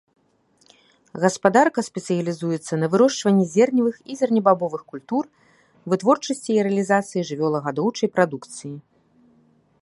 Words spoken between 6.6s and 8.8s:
рэалізацыі жывёлагадоўчай прадукцыі.